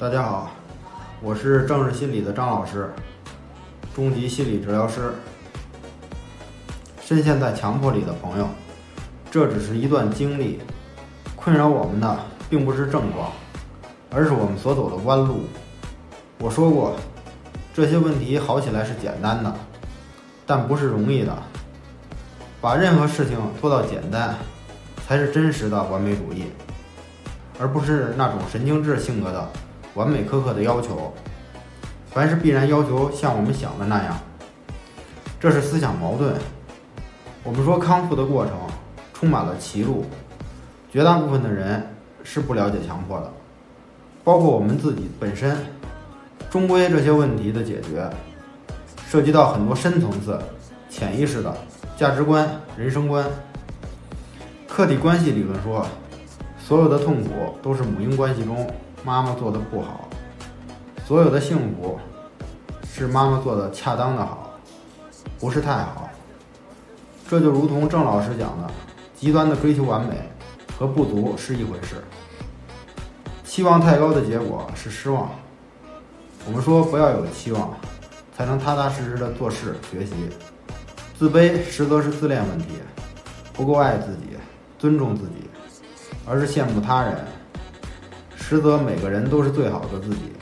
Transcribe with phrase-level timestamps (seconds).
[0.00, 0.52] 大家好，
[1.20, 2.88] 我是正视心理的张老师，
[3.96, 5.12] 中级心理治疗师。
[7.00, 8.46] 深陷在强迫里的朋友，
[9.28, 10.60] 这只是一段经历，
[11.34, 12.16] 困扰我们的
[12.48, 13.32] 并不是症状，
[14.12, 15.40] 而是我们所走的弯路。
[16.38, 16.94] 我说过，
[17.74, 19.52] 这些问题好起来是简单的，
[20.46, 21.36] 但不是容易的。
[22.60, 24.36] 把任何事情做到简单，
[25.08, 26.44] 才是真实的完美主义，
[27.58, 29.48] 而不是那种神经质性格的。
[29.98, 31.12] 完美苛刻的要求，
[32.12, 34.16] 凡事必然要求像我们想的那样，
[35.40, 36.36] 这是思想矛盾。
[37.42, 38.54] 我们说康复的过程
[39.12, 40.04] 充满了歧路，
[40.92, 41.84] 绝大部分的人
[42.22, 43.32] 是不了解强迫的，
[44.22, 45.56] 包括我们自己本身。
[46.48, 48.08] 终归这些问题的解决，
[49.08, 50.40] 涉及到很多深层次、
[50.88, 51.54] 潜意识的
[51.96, 53.26] 价值观、人生观。
[54.68, 55.84] 客体关系理论说，
[56.68, 57.30] 所有的痛苦
[57.62, 58.70] 都是母婴关系中。
[59.02, 60.06] 妈妈做的不好，
[61.06, 61.98] 所有的幸福
[62.86, 64.50] 是妈妈做的恰当的好，
[65.38, 66.10] 不是太好。
[67.26, 68.70] 这就如同郑老师讲的，
[69.16, 70.28] 极端的追求完美
[70.78, 72.04] 和不足是一回事。
[73.44, 75.30] 期望太高的结果是失望。
[76.44, 77.74] 我们说不要有期望，
[78.36, 80.12] 才能踏踏实实的做事学习。
[81.18, 82.66] 自卑实则是自恋问题，
[83.54, 84.36] 不够爱自己，
[84.78, 85.47] 尊重自己，
[86.28, 87.14] 而是羡慕他人。
[88.36, 90.32] 实则每个人都是最好的自己，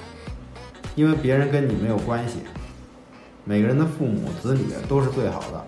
[0.94, 2.40] 因为别人跟你没有关系。
[3.44, 5.64] 每个人的父母子女都是最好的，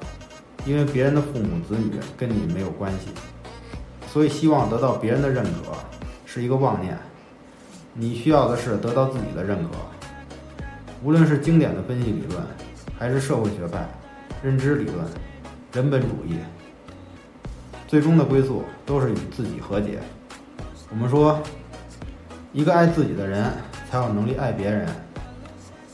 [0.65, 3.09] 因为别人的父母子女跟你没有关系。
[4.13, 5.77] 所以希望得到别人的认可
[6.25, 6.97] 是一个妄念，
[7.93, 9.71] 你需要的是得到自己的认可。
[11.05, 12.43] 无论是经典的分析理论，
[12.99, 13.89] 还是社会学派、
[14.43, 15.05] 认知理论、
[15.73, 16.37] 人本主义，
[17.89, 19.99] 最终的归宿都是与自己和解。
[20.89, 21.43] 我们说。
[22.51, 23.53] 一个爱自己的人，
[23.91, 24.89] 才有能力爱别人。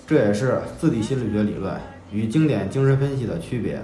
[0.06, 1.78] 这也是自体心理学理论
[2.12, 3.82] 与经典精神分析的区别。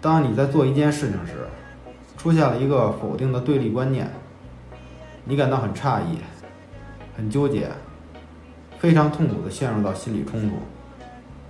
[0.00, 1.48] 当你在做一件事情时，
[2.16, 4.08] 出现了一个否定的对立观念，
[5.24, 6.18] 你感到很诧异、
[7.16, 7.68] 很纠结、
[8.78, 10.56] 非常痛苦地陷入到心理冲突。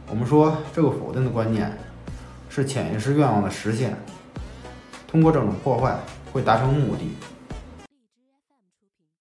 [0.08, 1.70] 我们说，这个否定的观念
[2.48, 3.94] 是潜意识愿望的实现，
[5.08, 5.98] 通过这种破坏
[6.32, 7.10] 会达成目的。